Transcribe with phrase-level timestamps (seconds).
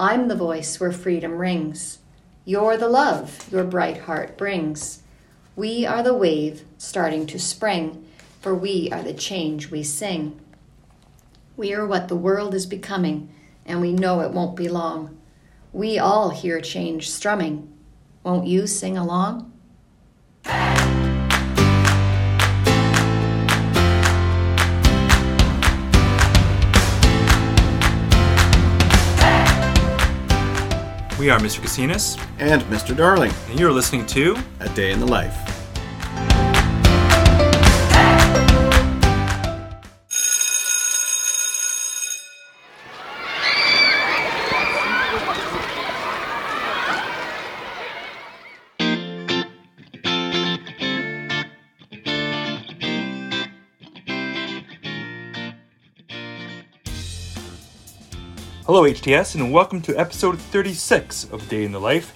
[0.00, 1.98] I'm the voice where freedom rings.
[2.46, 5.02] You're the love your bright heart brings.
[5.54, 8.06] We are the wave starting to spring,
[8.40, 10.40] for we are the change we sing.
[11.54, 13.28] We are what the world is becoming,
[13.66, 15.18] and we know it won't be long.
[15.70, 17.70] We all hear change strumming.
[18.22, 19.52] Won't you sing along?
[31.20, 31.60] We are Mr.
[31.60, 32.96] Casinas, And Mr.
[32.96, 35.36] Darling, and you're listening to A Day in the Life.
[58.70, 62.14] Hello, HTS, and welcome to episode 36 of Day in the Life.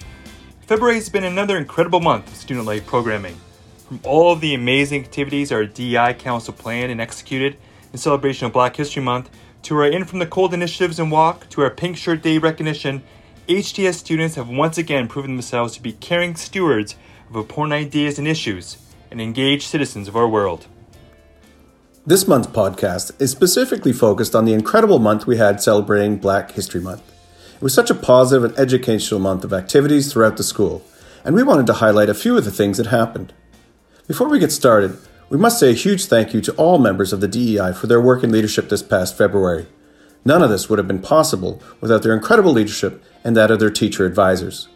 [0.61, 3.35] February has been another incredible month of student life programming.
[3.85, 7.57] From all of the amazing activities our DEI Council planned and executed
[7.91, 9.31] in celebration of Black History Month,
[9.63, 13.03] to our In From the Cold initiatives and walk, to our Pink Shirt Day recognition,
[13.49, 16.95] HTS students have once again proven themselves to be caring stewards
[17.29, 18.77] of important ideas and issues
[19.11, 20.67] and engaged citizens of our world.
[22.07, 26.79] This month's podcast is specifically focused on the incredible month we had celebrating Black History
[26.79, 27.01] Month.
[27.55, 30.83] It was such a positive and educational month of activities throughout the school,
[31.23, 33.33] and we wanted to highlight a few of the things that happened.
[34.07, 34.99] Before we get started,
[35.31, 37.99] we must say a huge thank you to all members of the DEI for their
[37.99, 39.65] work and leadership this past February.
[40.23, 43.71] None of this would have been possible without their incredible leadership and that of their
[43.71, 44.67] teacher advisors.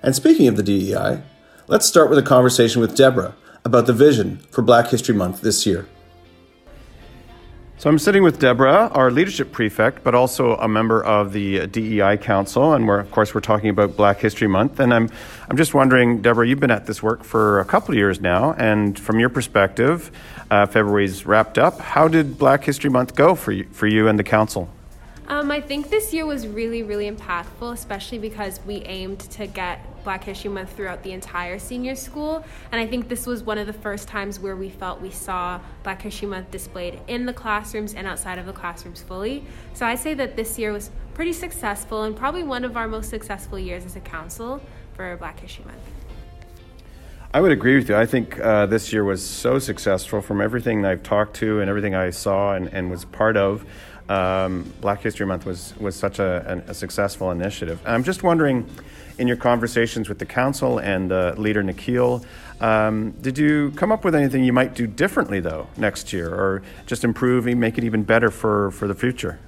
[0.00, 1.24] And speaking of the DEI,
[1.66, 5.66] let's start with a conversation with Deborah about the vision for Black History Month this
[5.66, 5.88] year.
[7.82, 12.16] So I'm sitting with Deborah, our leadership prefect, but also a member of the DEI
[12.16, 14.78] Council, and we're of course we're talking about Black History Month.
[14.78, 15.10] And I'm
[15.50, 18.52] I'm just wondering, Deborah, you've been at this work for a couple of years now,
[18.52, 20.12] and from your perspective,
[20.48, 21.80] uh, February's wrapped up.
[21.80, 24.70] How did Black History Month go for you, for you and the council?
[25.28, 29.80] Um, I think this year was really, really impactful, especially because we aimed to get
[30.02, 32.44] Black History Month throughout the entire senior school.
[32.72, 35.60] And I think this was one of the first times where we felt we saw
[35.84, 39.44] Black History Month displayed in the classrooms and outside of the classrooms fully.
[39.74, 43.08] So I'd say that this year was pretty successful and probably one of our most
[43.08, 44.60] successful years as a council
[44.94, 45.78] for Black History Month.
[47.34, 47.96] I would agree with you.
[47.96, 51.94] I think uh, this year was so successful from everything I've talked to and everything
[51.94, 53.64] I saw and, and was part of.
[54.08, 57.80] Um, Black History Month was, was such a, a, successful initiative.
[57.86, 58.68] I'm just wondering,
[59.18, 62.24] in your conversations with the council and uh, leader Nikhil,
[62.60, 66.62] um, did you come up with anything you might do differently though next year, or
[66.86, 69.38] just improve, and make it even better for, for the future?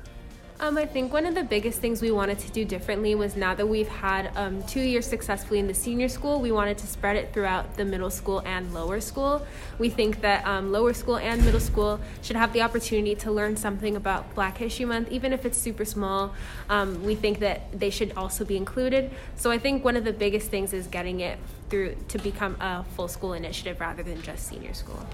[0.60, 3.56] Um, I think one of the biggest things we wanted to do differently was now
[3.56, 7.16] that we've had um, two years successfully in the senior school, we wanted to spread
[7.16, 9.44] it throughout the middle school and lower school.
[9.80, 13.56] We think that um, lower school and middle school should have the opportunity to learn
[13.56, 16.32] something about Black History Month, even if it's super small.
[16.70, 19.10] Um, we think that they should also be included.
[19.34, 21.36] So I think one of the biggest things is getting it
[21.68, 25.04] through to become a full school initiative rather than just senior school.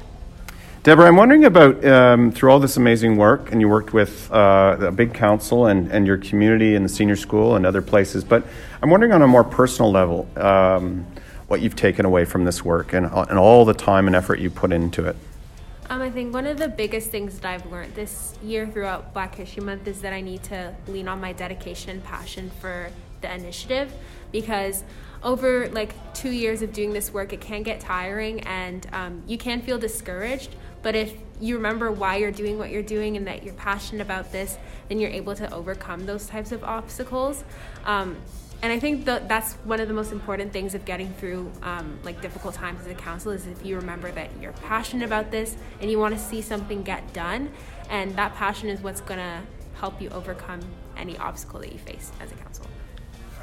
[0.83, 4.79] Deborah, I'm wondering about um, through all this amazing work, and you worked with uh,
[4.81, 8.47] a big council and, and your community and the senior school and other places, but
[8.81, 11.07] I'm wondering on a more personal level um,
[11.49, 14.49] what you've taken away from this work and, and all the time and effort you
[14.49, 15.17] put into it.
[15.91, 19.35] Um, I think one of the biggest things that I've learned this year throughout Black
[19.35, 23.35] History Month is that I need to lean on my dedication and passion for the
[23.35, 23.93] initiative
[24.33, 24.83] because
[25.23, 29.37] over like two years of doing this work, it can get tiring and um, you
[29.37, 30.55] can feel discouraged.
[30.83, 34.33] But if you remember why you're doing what you're doing and that you're passionate about
[34.33, 34.59] this,
[34.89, 37.45] then you're able to overcome those types of obstacles.
[37.85, 38.17] Um,
[38.63, 41.99] and I think that that's one of the most important things of getting through um,
[42.03, 45.57] like difficult times as a council is if you remember that you're passionate about this
[45.81, 47.51] and you want to see something get done,
[47.89, 49.43] and that passion is what's gonna
[49.77, 50.61] help you overcome
[50.99, 52.67] any obstacle that you face as a council.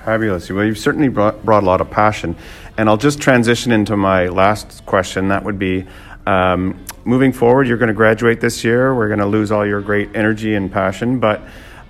[0.06, 0.50] Fabulous.
[0.52, 2.36] Well, you've certainly brought, brought a lot of passion.
[2.78, 5.30] And I'll just transition into my last question.
[5.30, 5.86] That would be
[6.28, 8.94] um, moving forward, you're going to graduate this year.
[8.94, 11.20] We're going to lose all your great energy and passion.
[11.20, 11.42] But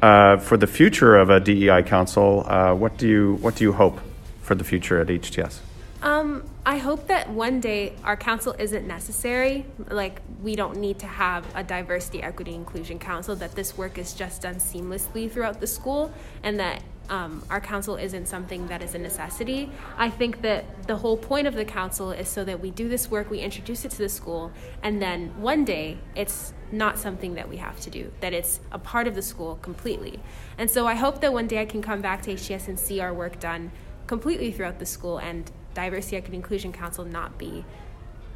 [0.01, 3.73] uh, for the future of a DEI council, uh, what, do you, what do you
[3.73, 3.99] hope
[4.41, 5.59] for the future at HTS?
[6.03, 9.65] Um, I hope that one day our council isn't necessary.
[9.89, 14.13] Like, we don't need to have a diversity, equity, inclusion council, that this work is
[14.13, 18.95] just done seamlessly throughout the school, and that um, our council isn't something that is
[18.95, 19.71] a necessity.
[19.97, 23.09] I think that the whole point of the council is so that we do this
[23.09, 24.51] work, we introduce it to the school,
[24.83, 28.79] and then one day it's not something that we have to do, that it's a
[28.79, 30.19] part of the school completely.
[30.57, 32.99] And so I hope that one day I can come back to HTS and see
[32.99, 33.71] our work done
[34.05, 37.63] completely throughout the school and Diversity, Equity, Inclusion Council not be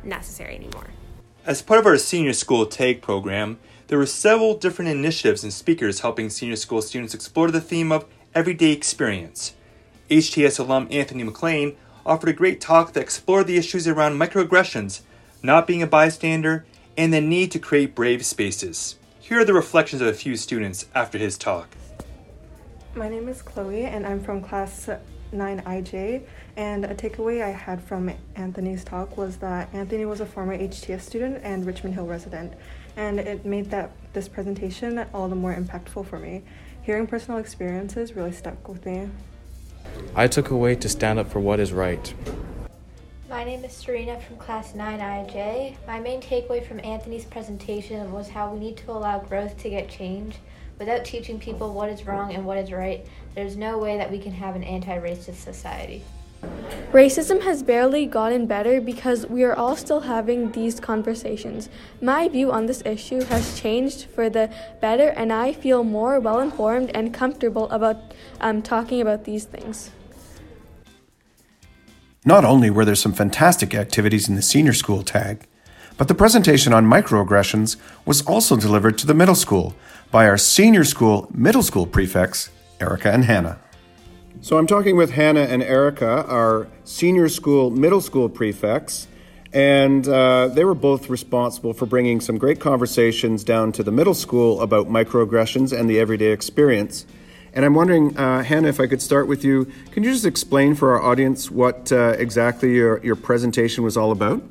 [0.04, 0.92] necessary anymore.
[1.44, 3.58] As part of our senior school TAG program,
[3.88, 8.06] there were several different initiatives and speakers helping senior school students explore the theme of
[8.34, 9.54] everyday experience.
[10.10, 11.76] HTS alum Anthony McLean
[12.06, 15.02] offered a great talk that explored the issues around microaggressions,
[15.44, 16.66] not being a bystander,
[16.98, 18.96] and the need to create brave spaces.
[19.20, 21.70] Here are the reflections of a few students after his talk.
[22.96, 24.90] My name is Chloe, and I'm from class
[25.34, 26.24] 9IJ.
[26.58, 31.02] And a takeaway I had from Anthony's talk was that Anthony was a former HTS
[31.02, 32.54] student and Richmond Hill resident,
[32.96, 36.44] and it made that this presentation all the more impactful for me.
[36.84, 39.10] Hearing personal experiences really stuck with me.
[40.16, 42.14] I took away to stand up for what is right.
[43.30, 45.78] My name is Serena from Class 9IJ.
[45.88, 49.90] My main takeaway from Anthony's presentation was how we need to allow growth to get
[49.90, 50.36] change.
[50.80, 53.06] Without teaching people what is wrong and what is right,
[53.36, 56.04] there's no way that we can have an anti racist society.
[56.92, 61.70] Racism has barely gotten better because we are all still having these conversations.
[62.02, 66.42] My view on this issue has changed for the better, and I feel more well
[66.42, 69.92] informed and comfortable about um, talking about these things.
[72.26, 75.48] Not only were there some fantastic activities in the senior school tag,
[75.96, 79.76] but the presentation on microaggressions was also delivered to the middle school
[80.12, 82.50] by our senior school middle school prefects,
[82.82, 83.60] Erica and Hannah.
[84.44, 89.08] So I'm talking with Hannah and Erica, our senior school, middle school prefects,
[89.54, 94.16] and uh, they were both responsible for bringing some great conversations down to the middle
[94.16, 97.06] school about microaggressions and the everyday experience.
[97.54, 99.72] And I'm wondering, uh, Hannah, if I could start with you.
[99.92, 104.12] Can you just explain for our audience what uh, exactly your, your presentation was all
[104.12, 104.42] about?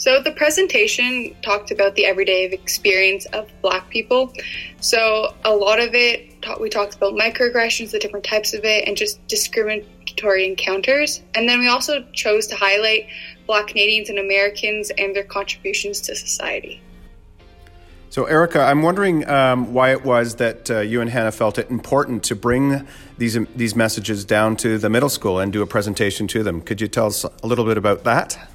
[0.00, 4.32] So, the presentation talked about the everyday experience of Black people.
[4.80, 8.96] So, a lot of it we talked about microaggressions, the different types of it, and
[8.96, 11.20] just discriminatory encounters.
[11.34, 13.08] And then we also chose to highlight
[13.46, 16.80] Black Canadians and Americans and their contributions to society.
[18.08, 21.68] So, Erica, I'm wondering um, why it was that uh, you and Hannah felt it
[21.68, 22.88] important to bring
[23.18, 26.62] these these messages down to the middle school and do a presentation to them.
[26.62, 28.49] Could you tell us a little bit about that?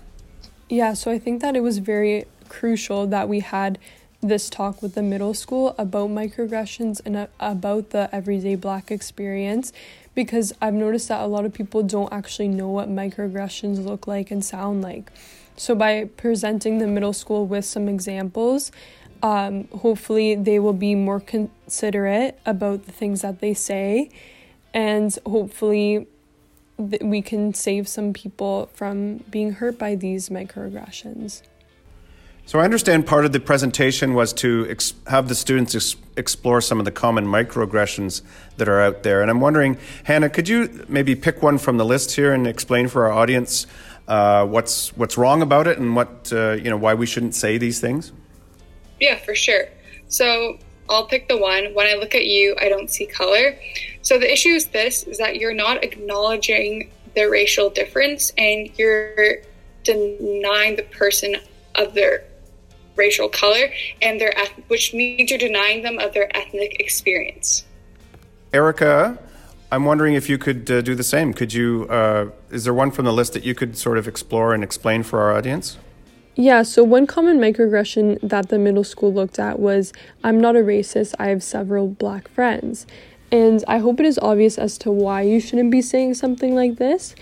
[0.67, 3.77] Yeah, so I think that it was very crucial that we had
[4.21, 9.71] this talk with the middle school about microaggressions and uh, about the everyday black experience
[10.15, 14.31] because I've noticed that a lot of people don't actually know what microaggressions look like
[14.31, 15.12] and sound like.
[15.56, 18.71] So, by presenting the middle school with some examples,
[19.21, 24.09] um, hopefully they will be more considerate about the things that they say,
[24.73, 26.07] and hopefully
[26.77, 31.42] th- we can save some people from being hurt by these microaggressions.
[32.48, 36.62] So I understand part of the presentation was to ex- have the students ex- explore
[36.62, 38.22] some of the common microaggressions
[38.57, 39.24] that are out there.
[39.24, 42.88] And I'm wondering, Hannah, could you maybe pick one from the list here and explain
[42.88, 43.66] for our audience
[44.07, 47.57] uh, what's what's wrong about it and what uh, you know why we shouldn't say
[47.57, 48.12] these things?
[49.00, 49.66] Yeah, for sure.
[50.07, 51.73] So I'll pick the one.
[51.73, 53.57] When I look at you, I don't see color.
[54.01, 59.37] So the issue is this: is that you're not acknowledging the racial difference, and you're
[59.83, 61.37] denying the person
[61.75, 62.23] of their
[62.95, 63.69] racial color
[64.01, 64.33] and their
[64.67, 67.65] which means you're denying them of their ethnic experience.
[68.53, 69.19] Erica,
[69.71, 71.33] I'm wondering if you could uh, do the same.
[71.33, 71.87] Could you?
[71.89, 75.04] Uh, is there one from the list that you could sort of explore and explain
[75.04, 75.77] for our audience?
[76.37, 80.59] Yeah, so one common microaggression that the middle school looked at was I'm not a
[80.59, 82.85] racist, I have several black friends.
[83.31, 86.75] And I hope it is obvious as to why you shouldn't be saying something like
[86.75, 87.15] this.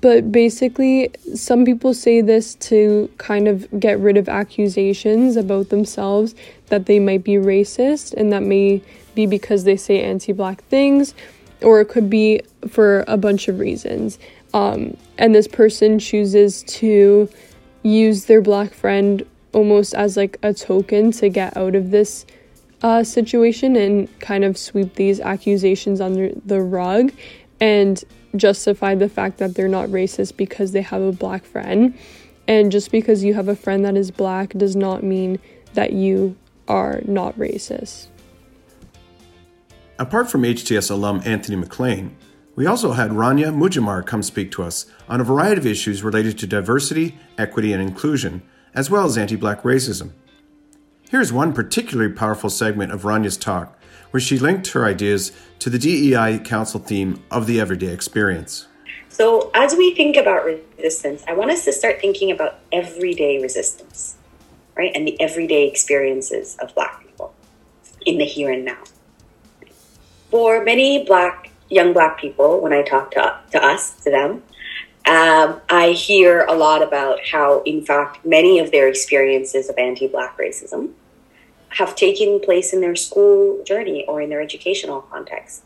[0.00, 6.34] But basically, some people say this to kind of get rid of accusations about themselves
[6.68, 8.80] that they might be racist, and that may
[9.14, 11.12] be because they say anti black things,
[11.60, 14.18] or it could be for a bunch of reasons.
[14.54, 17.28] Um, and this person chooses to
[17.82, 22.24] use their black friend almost as like a token to get out of this
[22.82, 27.12] uh, situation and kind of sweep these accusations under the rug.
[27.60, 28.02] And
[28.36, 31.96] justify the fact that they're not racist because they have a black friend.
[32.46, 35.38] And just because you have a friend that is black does not mean
[35.74, 36.36] that you
[36.68, 38.08] are not racist.
[39.98, 42.16] Apart from HTS alum Anthony McLean,
[42.60, 46.36] we also had Rania Mugammar come speak to us on a variety of issues related
[46.36, 48.42] to diversity, equity, and inclusion,
[48.74, 50.10] as well as anti black racism.
[51.08, 55.78] Here's one particularly powerful segment of Rania's talk where she linked her ideas to the
[55.78, 58.66] DEI Council theme of the everyday experience.
[59.08, 64.18] So, as we think about resistance, I want us to start thinking about everyday resistance,
[64.76, 64.92] right?
[64.94, 67.32] And the everyday experiences of Black people
[68.04, 68.82] in the here and now.
[70.30, 74.42] For many Black, young Black people, when I talk to, to us, to them,
[75.06, 80.06] um, I hear a lot about how, in fact, many of their experiences of anti
[80.06, 80.90] Black racism
[81.70, 85.62] have taken place in their school journey or in their educational context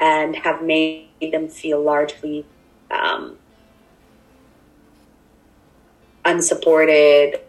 [0.00, 2.46] and have made them feel largely
[2.90, 3.36] um,
[6.24, 7.40] unsupported,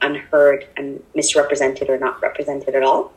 [0.00, 3.12] unheard, and misrepresented or not represented at all.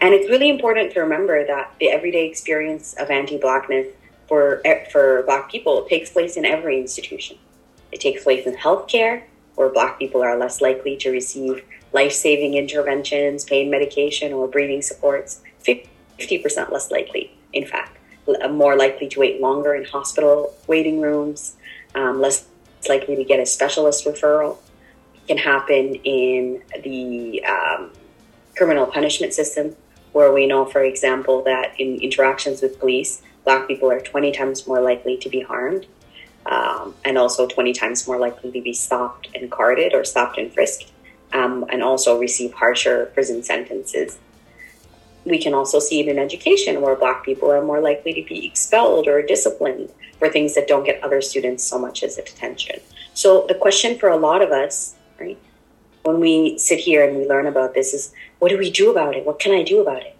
[0.00, 3.88] And it's really important to remember that the everyday experience of anti-blackness
[4.28, 4.62] for
[4.92, 7.38] for Black people takes place in every institution.
[7.90, 9.24] It takes place in healthcare,
[9.56, 15.40] where Black people are less likely to receive life-saving interventions, pain medication, or breathing supports.
[15.58, 17.96] Fifty percent less likely, in fact
[18.50, 21.56] more likely to wait longer in hospital waiting rooms,
[21.94, 22.44] um, less
[22.86, 24.58] likely to get a specialist referral.
[25.14, 27.90] It can happen in the um,
[28.54, 29.74] criminal punishment system,
[30.18, 34.66] where we know, for example, that in interactions with police, Black people are 20 times
[34.66, 35.86] more likely to be harmed.
[36.46, 40.52] Um, and also 20 times more likely to be stopped and carded or stopped and
[40.52, 40.90] frisked,
[41.32, 44.18] um, and also receive harsher prison sentences
[45.28, 48.46] we can also see it in education where black people are more likely to be
[48.46, 52.80] expelled or disciplined for things that don't get other students so much as attention.
[53.14, 55.38] So the question for a lot of us, right,
[56.08, 59.14] when we sit here and we learn about this is what do we do about
[59.14, 59.26] it?
[59.26, 60.16] What can I do about it?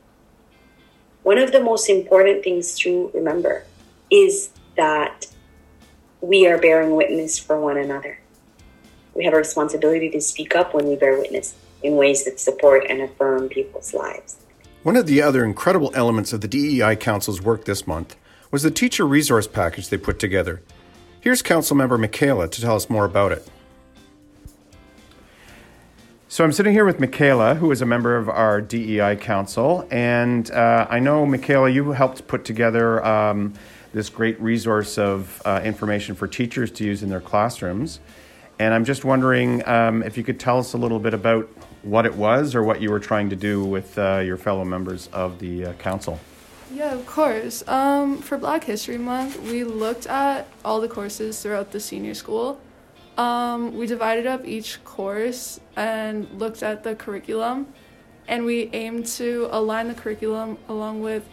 [1.23, 3.65] One of the most important things to remember
[4.11, 5.27] is that
[6.21, 8.21] we are bearing witness for one another.
[9.15, 12.85] We have a responsibility to speak up when we bear witness in ways that support
[12.89, 14.37] and affirm people's lives.
[14.83, 18.17] One of the other incredible elements of the DEI Council's work this month
[18.51, 20.63] was the teacher resource package they put together.
[21.21, 23.49] Here's Council Member Michaela to tell us more about it.
[26.31, 30.51] So I'm sitting here with Michaela, who is a member of our DEI Council, and
[30.51, 33.55] uh, I know Michaela, you helped put together um,
[33.95, 38.01] this great resource of uh, information for teachers to use in their classrooms.
[38.59, 41.49] And I'm just wondering um, if you could tell us a little bit about
[41.83, 45.09] what it was or what you were trying to do with uh, your fellow members
[45.15, 46.21] of the uh, council.
[46.71, 47.67] Yeah, of course.
[47.67, 52.61] Um, for Black History Month, we looked at all the courses throughout the senior school.
[53.19, 57.67] Um, we divided up each course and looked at the curriculum,
[58.29, 61.29] and we aimed to align the curriculum along with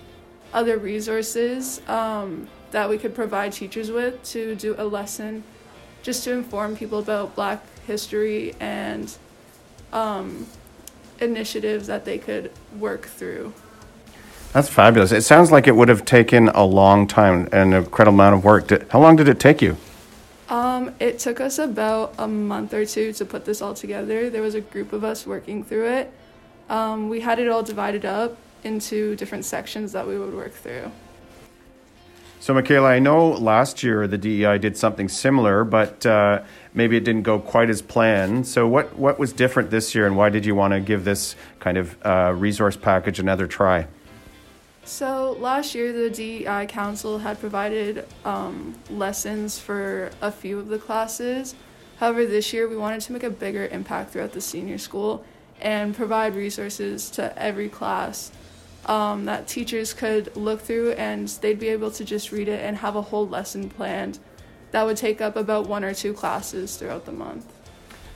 [0.51, 5.43] other resources um, that we could provide teachers with to do a lesson
[6.01, 9.15] just to inform people about Black history and
[9.93, 10.47] um,
[11.19, 13.53] initiatives that they could work through.
[14.53, 15.11] That's fabulous.
[15.11, 18.43] It sounds like it would have taken a long time and an incredible amount of
[18.43, 18.89] work.
[18.91, 19.77] How long did it take you?
[20.49, 24.29] Um, it took us about a month or two to put this all together.
[24.29, 26.13] There was a group of us working through it.
[26.69, 30.91] Um, we had it all divided up into different sections that we would work through.
[32.39, 36.43] So, Michaela, I know last year the DEI did something similar, but uh,
[36.75, 38.47] maybe it didn't go quite as planned.
[38.47, 41.35] So, what, what was different this year, and why did you want to give this
[41.59, 43.87] kind of uh, resource package another try?
[44.85, 50.77] So, last year the DEI Council had provided um, lessons for a few of the
[50.77, 51.55] classes.
[51.97, 55.25] However, this year we wanted to make a bigger impact throughout the senior school
[55.59, 58.31] and provide resources to every class
[58.85, 62.77] um, that teachers could look through and they'd be able to just read it and
[62.77, 64.19] have a whole lesson planned
[64.69, 67.51] that would take up about one or two classes throughout the month.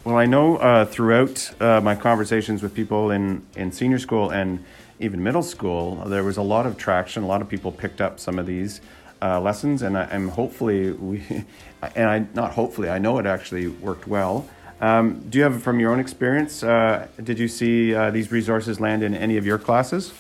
[0.04, 4.64] Well, I know uh, throughout uh, my conversations with people in, in senior school and
[5.00, 7.24] even middle school, there was a lot of traction.
[7.24, 8.82] A lot of people picked up some of these
[9.22, 11.24] uh, lessons, and I, am hopefully we,
[11.96, 14.48] and I not hopefully I know it actually worked well.
[14.82, 18.80] Um, do you have, from your own experience, uh, did you see uh, these resources
[18.80, 20.14] land in any of your classes?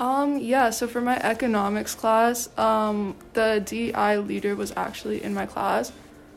[0.00, 5.46] Um, yeah, so for my economics class, um, the DEI leader was actually in my
[5.46, 5.92] class.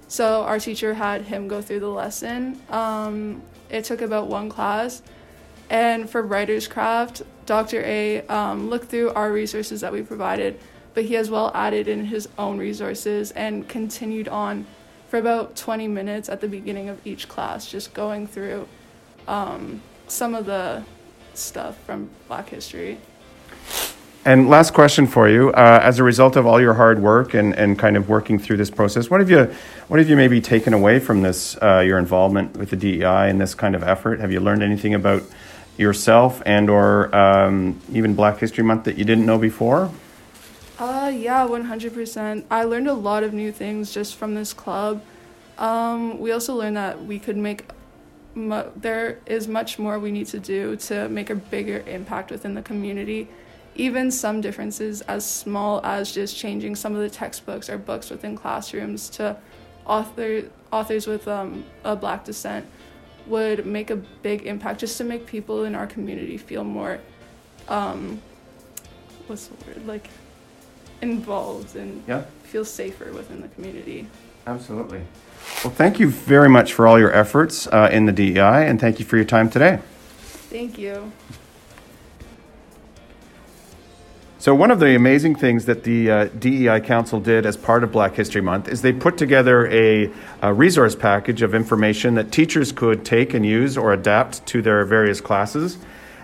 [0.07, 2.61] So our teacher had him go through the lesson.
[2.69, 5.01] Um, it took about one class.
[5.69, 7.81] And for writer's craft, Dr.
[7.83, 10.59] A um, looked through our resources that we provided,
[10.93, 14.65] but he as well added in his own resources and continued on
[15.09, 18.67] for about 20 minutes at the beginning of each class, just going through
[19.27, 20.83] um, some of the
[21.33, 22.97] stuff from Black history.
[24.25, 27.53] And last question for you: uh, As a result of all your hard work and,
[27.55, 29.53] and kind of working through this process, what have you
[29.89, 33.41] what have you maybe taken away from this uh, your involvement with the DEI and
[33.41, 34.21] this kind of effort?
[34.21, 35.23] Have you learned anything about
[35.77, 39.91] yourself and or um, even Black History Month that you didn't know before?
[40.79, 42.45] Uh, yeah, 100%.
[42.49, 45.03] I learned a lot of new things just from this club.
[45.57, 47.65] Um, we also learned that we could make,
[48.33, 52.55] mu- there is much more we need to do to make a bigger impact within
[52.55, 53.27] the community.
[53.75, 58.35] Even some differences as small as just changing some of the textbooks or books within
[58.35, 59.37] classrooms to
[59.85, 62.65] author, authors with um, a black descent
[63.27, 66.99] would make a big impact just to make people in our community feel more,
[67.67, 68.21] um,
[69.27, 70.09] what's the word, like
[71.01, 72.23] involved and Yeah.
[72.43, 74.07] feel safer within the community.
[74.45, 75.01] Absolutely.
[75.63, 78.99] Well, thank you very much for all your efforts uh, in the DEI, and thank
[78.99, 79.79] you for your time today.
[80.49, 81.11] Thank you.
[84.43, 87.93] So, one of the amazing things that the uh, DEI Council did as part of
[87.93, 92.73] Black History Month is they put together a, a resource package of information that teachers
[92.73, 95.77] could take and use or adapt to their various classes.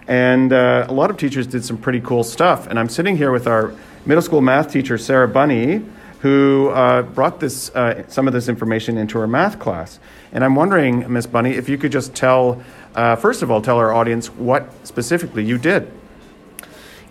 [0.05, 2.67] And uh, a lot of teachers did some pretty cool stuff.
[2.67, 3.73] And I'm sitting here with our
[4.05, 5.85] middle school math teacher, Sarah Bunny,
[6.19, 9.97] who uh, brought this, uh, some of this information into her math class.
[10.33, 12.61] And I'm wondering, Miss Bunny, if you could just tell,
[12.95, 15.89] uh, first of all, tell our audience what specifically you did.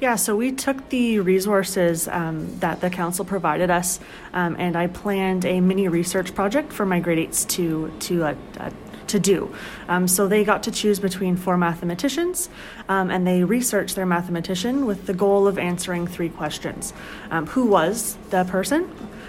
[0.00, 3.98] Yeah, so we took the resources um, that the council provided us,
[4.32, 8.34] um, and I planned a mini research project for my grade eights to to uh,
[8.60, 8.70] uh,
[9.08, 9.52] to do.
[9.88, 12.48] Um, so they got to choose between four mathematicians,
[12.88, 16.92] um, and they researched their mathematician with the goal of answering three questions:
[17.32, 18.88] um, Who was the person?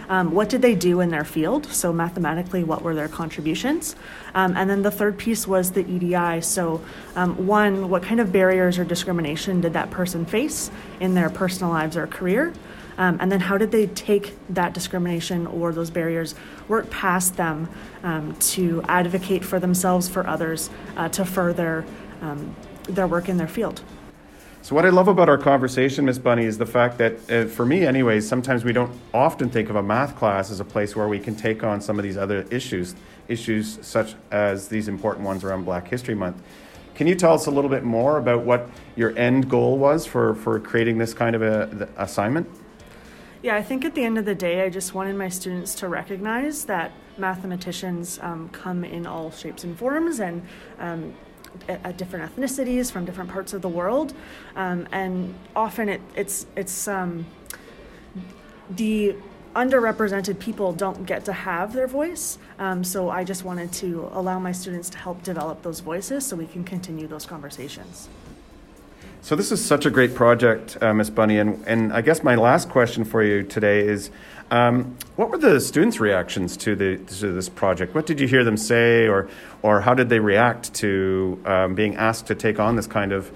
[0.10, 1.68] Um, what did they do in their field?
[1.68, 3.96] So, mathematically, what were their contributions?
[4.34, 6.42] Um, and then the third piece was the EDI.
[6.42, 6.82] So,
[7.16, 11.72] um, one, what kind of barriers or discrimination did that person face in their personal
[11.72, 12.54] lives or career?
[12.98, 16.34] Um, and then, how did they take that discrimination or those barriers,
[16.68, 17.70] work past them
[18.02, 21.86] um, to advocate for themselves, for others, uh, to further
[22.22, 23.82] um, their work in their field?
[24.70, 27.66] So, what I love about our conversation, Miss Bunny, is the fact that, uh, for
[27.66, 31.08] me, anyways, sometimes we don't often think of a math class as a place where
[31.08, 32.94] we can take on some of these other issues,
[33.28, 36.44] issues such as these important ones around Black History Month.
[36.94, 40.36] Can you tell us a little bit more about what your end goal was for,
[40.36, 42.48] for creating this kind of a, assignment?
[43.42, 45.88] Yeah, I think at the end of the day, I just wanted my students to
[45.88, 50.44] recognize that mathematicians um, come in all shapes and forms and
[50.78, 51.16] um,
[51.68, 54.14] at, different ethnicities from different parts of the world,
[54.56, 57.26] um, and often it, it's it's um,
[58.70, 59.16] the
[59.56, 62.38] underrepresented people don't get to have their voice.
[62.60, 66.36] Um, so I just wanted to allow my students to help develop those voices so
[66.36, 68.10] we can continue those conversations.
[69.22, 72.36] So this is such a great project, uh, Miss Bunny, and, and I guess my
[72.36, 74.10] last question for you today is,
[74.50, 77.94] um, what were the students' reactions to the to this project?
[77.94, 79.30] What did you hear them say, or
[79.62, 83.32] or how did they react to um, being asked to take on this kind of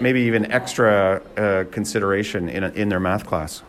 [0.00, 3.62] maybe even extra uh, consideration in a, in their math class?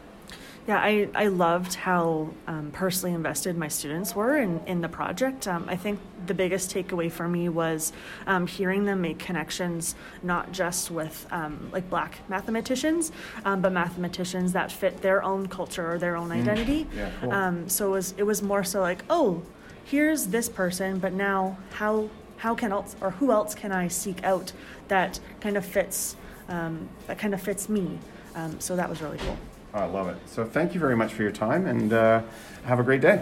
[0.67, 5.47] Yeah, I, I loved how um, personally invested my students were in, in the project.
[5.47, 7.93] Um, I think the biggest takeaway for me was
[8.25, 13.11] um, hearing them make connections not just with um, like black mathematicians,
[13.45, 16.41] um, but mathematicians that fit their own culture or their own Mm.
[16.41, 16.87] identity.
[16.95, 17.31] Yeah, cool.
[17.31, 19.43] Um, so it was, it was more so like, oh,
[19.83, 24.23] here's this person, but now how, how can else, or who else can I seek
[24.23, 24.51] out
[24.87, 26.15] that kind of fits,
[26.49, 27.99] um, that kind of fits me?
[28.33, 29.37] Um, so that was really cool.
[29.75, 30.15] Oh, I love it.
[30.25, 32.21] So thank you very much for your time and uh,
[32.63, 33.21] have a great day.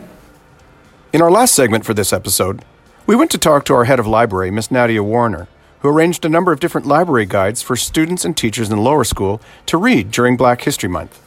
[1.12, 2.64] In our last segment for this episode,
[3.08, 5.48] we went to talk to our head of library, Miss Nadia Warner,
[5.80, 9.42] who arranged a number of different library guides for students and teachers in lower school
[9.66, 11.20] to read during Black History Month.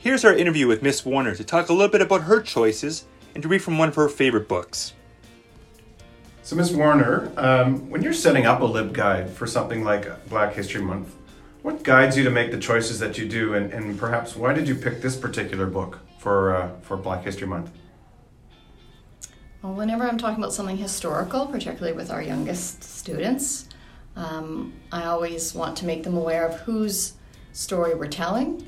[0.00, 3.44] Here's our interview with Miss Warner to talk a little bit about her choices and
[3.44, 4.92] to read from one of her favorite books.
[6.42, 10.54] So, Miss Warner, um, when you're setting up a lib guide for something like Black
[10.54, 11.14] History Month,
[11.68, 14.66] what guides you to make the choices that you do, and, and perhaps why did
[14.66, 17.70] you pick this particular book for uh, for Black History Month?
[19.60, 23.68] Well, whenever I'm talking about something historical, particularly with our youngest students,
[24.16, 27.12] um, I always want to make them aware of whose
[27.52, 28.66] story we're telling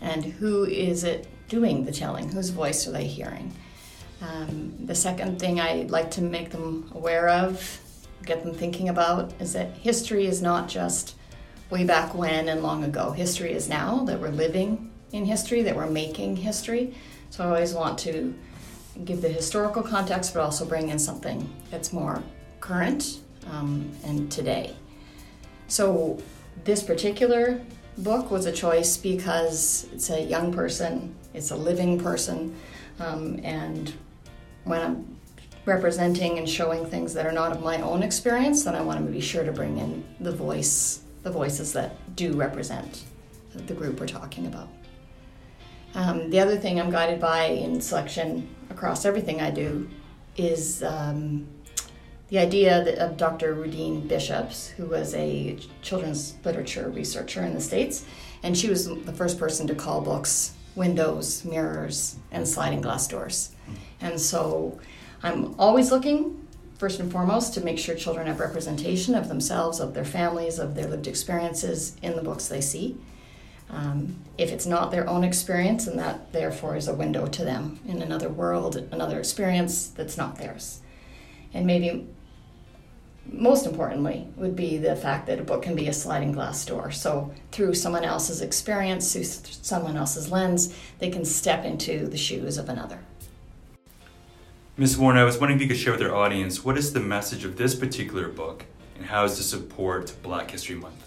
[0.00, 3.52] and who is it doing the telling, whose voice are they hearing.
[4.22, 7.80] Um, the second thing I like to make them aware of,
[8.24, 11.16] get them thinking about, is that history is not just
[11.70, 13.12] way back when and long ago.
[13.12, 16.94] History is now, that we're living in history, that we're making history.
[17.30, 18.34] So I always want to
[19.04, 22.22] give the historical context, but also bring in something that's more
[22.60, 24.74] current um, and today.
[25.68, 26.18] So
[26.64, 27.60] this particular
[27.98, 32.56] book was a choice because it's a young person, it's a living person,
[32.98, 33.92] um, and
[34.64, 35.16] when I'm
[35.64, 39.10] representing and showing things that are not of my own experience, then I want to
[39.10, 43.04] be sure to bring in the voice, the voices that do represent
[43.54, 44.68] the group we're talking about.
[45.94, 49.88] Um, the other thing I'm guided by in selection across everything I do
[50.36, 51.48] is um,
[52.28, 53.54] the idea that, of Dr.
[53.54, 58.06] Rudine Bishop's, who was a children's literature researcher in the States,
[58.42, 63.50] and she was the first person to call books windows, mirrors, and sliding glass doors.
[64.00, 64.78] And so
[65.22, 66.39] I'm always looking,
[66.80, 70.74] first and foremost, to make sure children have representation of themselves, of their families, of
[70.74, 72.96] their lived experiences in the books they see.
[73.68, 77.80] Um, if it's not their own experience, and that therefore is a window to them
[77.86, 80.80] in another world, another experience that's not theirs.
[81.52, 82.08] And maybe
[83.26, 86.90] most importantly would be the fact that a book can be a sliding glass door.
[86.92, 92.56] So through someone else's experience, through someone else's lens, they can step into the shoes
[92.56, 93.00] of another.
[94.80, 94.96] Ms.
[94.96, 97.44] Warner, I was wondering if you could share with our audience what is the message
[97.44, 98.64] of this particular book
[98.96, 101.06] and how is to support Black History Month?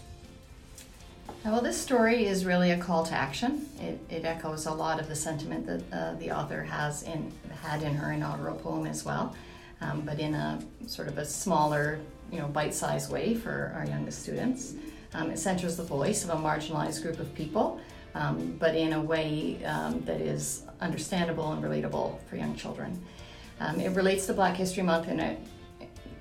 [1.44, 3.68] Well, this story is really a call to action.
[3.82, 7.32] It, it echoes a lot of the sentiment that uh, the author has in
[7.64, 9.36] had in her inaugural poem as well,
[9.82, 11.98] um, but in a sort of a smaller,
[12.32, 14.76] you know, bite-sized way for our youngest students.
[15.16, 17.82] Um, it centers the voice of a marginalized group of people,
[18.14, 23.04] um, but in a way um, that is understandable and relatable for young children.
[23.64, 25.38] Um, it relates to Black History Month in a,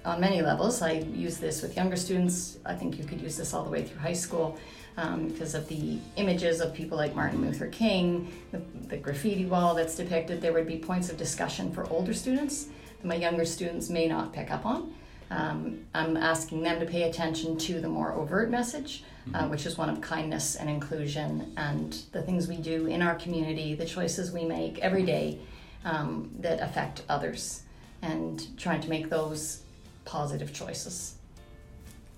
[0.05, 0.81] on many levels.
[0.81, 2.59] I use this with younger students.
[2.65, 4.57] I think you could use this all the way through high school
[4.97, 9.75] um, because of the images of people like Martin Luther King, the, the, graffiti wall
[9.75, 10.41] that's depicted.
[10.41, 12.67] There would be points of discussion for older students
[13.01, 14.95] that my younger students may not pick up on.
[15.31, 19.03] Um, I'm asking them to pay attention to the more overt message,
[19.35, 19.51] uh, mm-hmm.
[19.51, 23.75] which is one of kindness and inclusion and the things we do in our community,
[23.75, 25.41] the choices we make every day
[25.85, 27.62] um, that affect others,
[28.03, 29.62] and trying to make those
[30.05, 31.14] positive choices.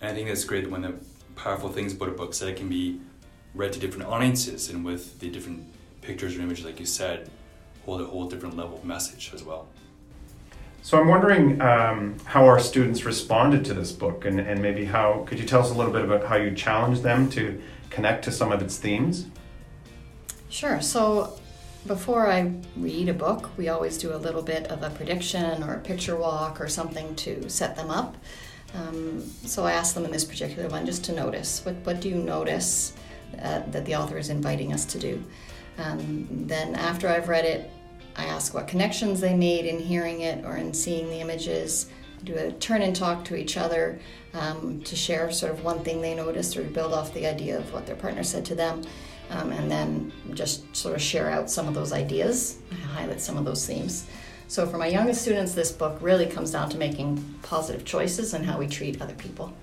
[0.00, 0.94] I think that's great when the
[1.36, 3.00] powerful things about a book is that it can be
[3.54, 5.64] read to different audiences and with the different
[6.02, 7.30] pictures or images, like you said,
[7.84, 9.66] hold a whole different level of message as well.
[10.82, 15.24] So I'm wondering um, how our students responded to this book, and, and maybe how
[15.26, 18.30] could you tell us a little bit about how you challenged them to connect to
[18.30, 19.26] some of its themes?
[20.50, 20.82] Sure.
[20.82, 21.38] So
[21.86, 25.74] before I read a book, we always do a little bit of a prediction or
[25.74, 28.16] a picture walk or something to set them up.
[28.74, 32.08] Um, so I asked them in this particular one just to notice what, what do
[32.08, 32.94] you notice
[33.40, 35.22] uh, that the author is inviting us to do?
[35.78, 37.70] Um, then after I've read it,
[38.16, 41.90] I ask what connections they made in hearing it or in seeing the images.
[42.22, 44.00] do a turn and talk to each other
[44.32, 47.58] um, to share sort of one thing they noticed or to build off the idea
[47.58, 48.82] of what their partner said to them.
[49.30, 52.58] Um, and then just sort of share out some of those ideas,
[52.92, 54.06] highlight some of those themes.
[54.48, 58.44] So for my youngest students, this book really comes down to making positive choices and
[58.44, 59.56] how we treat other people.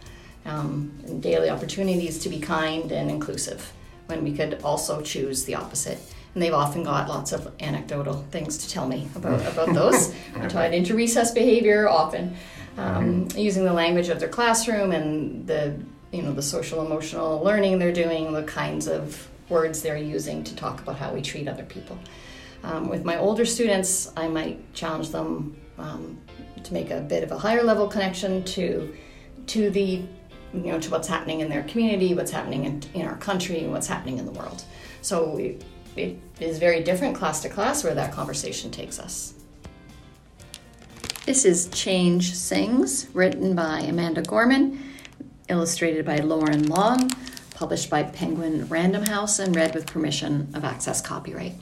[0.44, 3.72] Um, and daily opportunities to be kind and inclusive
[4.08, 6.00] when we could also choose the opposite.
[6.34, 10.14] And they've often got lots of anecdotal things to tell me about, about those.
[10.36, 12.36] I tied into recess behavior often,
[12.78, 13.38] um, mm-hmm.
[13.38, 15.78] using the language of their classroom and the
[16.12, 20.56] you know the social emotional learning they're doing, the kinds of words they're using to
[20.56, 22.00] talk about how we treat other people.
[22.64, 26.18] Um, with my older students, I might challenge them um,
[26.64, 28.96] to make a bit of a higher level connection to
[29.48, 30.04] to the
[30.54, 33.88] you know to what's happening in their community, what's happening in, in our country, what's
[33.88, 34.64] happening in the world.
[35.02, 35.64] So it,
[35.96, 39.34] it is very different class to class where that conversation takes us.
[41.26, 44.84] This is Change Sings, written by Amanda Gorman,
[45.50, 47.12] illustrated by Loren Long,
[47.62, 51.54] published by Penguin Random House, and read with permission of Access Copyright.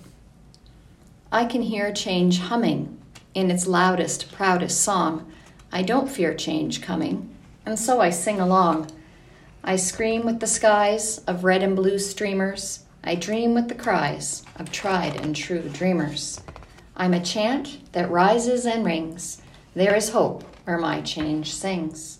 [1.30, 2.98] I can hear change humming
[3.34, 5.30] in its loudest, proudest song.
[5.74, 7.36] I don't fear change coming,
[7.66, 8.90] and so I sing along.
[9.62, 12.86] I scream with the skies of red and blue streamers.
[13.04, 16.40] I dream with the cries of tried and true dreamers.
[16.96, 19.42] I'm a chant that rises and rings.
[19.74, 22.20] There is hope where my change sings.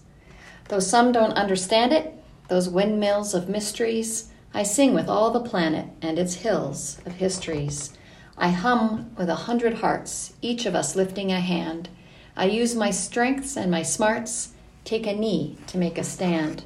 [0.68, 2.19] Though some don't understand it,
[2.50, 7.94] those windmills of mysteries, I sing with all the planet and its hills of histories.
[8.38, 11.90] I hum with a hundred hearts, each of us lifting a hand.
[12.36, 16.64] I use my strengths and my smarts, take a knee to make a stand.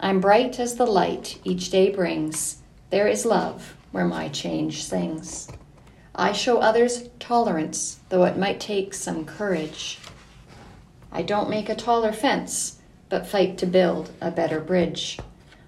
[0.00, 2.58] I'm bright as the light each day brings.
[2.90, 5.48] There is love where my change sings.
[6.14, 9.98] I show others tolerance, though it might take some courage.
[11.12, 12.80] I don't make a taller fence,
[13.12, 15.18] but fight to build a better bridge.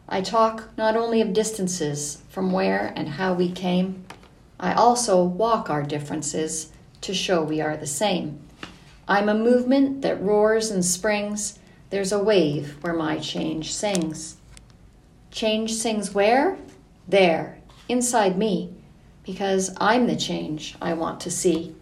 [0.09, 4.07] I talk not only of distances from where and how we came,
[4.59, 8.41] I also walk our differences to show we are the same.
[9.07, 11.59] I'm a movement that roars and springs.
[11.91, 14.39] There's a wave where my change sings.
[15.31, 16.57] Change sings where?
[17.07, 17.59] There,
[17.91, 18.73] inside me,
[19.23, 21.77] because I'm the change I want to see.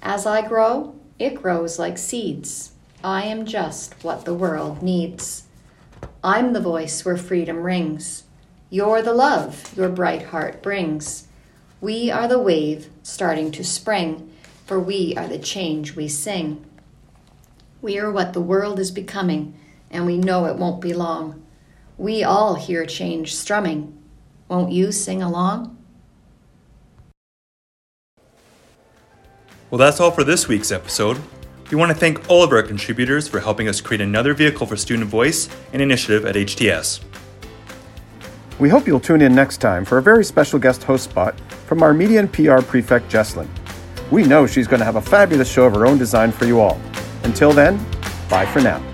[0.00, 2.71] As I grow, it grows like seeds.
[3.04, 5.44] I am just what the world needs.
[6.22, 8.24] I'm the voice where freedom rings.
[8.70, 11.26] You're the love your bright heart brings.
[11.80, 14.32] We are the wave starting to spring,
[14.66, 16.64] for we are the change we sing.
[17.80, 19.58] We are what the world is becoming,
[19.90, 21.44] and we know it won't be long.
[21.98, 23.98] We all hear change strumming.
[24.46, 25.76] Won't you sing along?
[29.70, 31.20] Well, that's all for this week's episode.
[31.72, 34.76] We want to thank all of our contributors for helping us create another vehicle for
[34.76, 37.02] student voice and initiative at HTS.
[38.58, 41.82] We hope you'll tune in next time for a very special guest host spot from
[41.82, 43.48] our media and PR prefect, Jesslyn.
[44.10, 46.60] We know she's going to have a fabulous show of her own design for you
[46.60, 46.78] all.
[47.22, 47.82] Until then,
[48.28, 48.91] bye for now.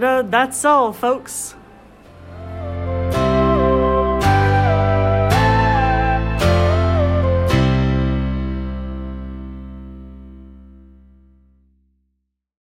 [0.00, 1.54] But uh, that's all, folks.